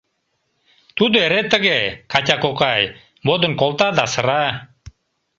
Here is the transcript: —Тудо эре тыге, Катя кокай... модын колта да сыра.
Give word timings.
—Тудо 0.97 1.15
эре 1.25 1.41
тыге, 1.51 1.79
Катя 2.11 2.35
кокай... 2.43 2.81
модын 3.25 3.53
колта 3.61 3.87
да 3.97 4.05
сыра. 4.13 4.45